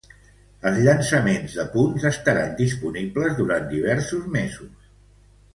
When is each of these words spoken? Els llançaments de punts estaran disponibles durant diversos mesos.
Els 0.69 0.79
llançaments 0.85 1.57
de 1.59 1.65
punts 1.75 2.07
estaran 2.11 2.57
disponibles 2.63 3.39
durant 3.43 3.71
diversos 3.75 4.29
mesos. 4.39 4.91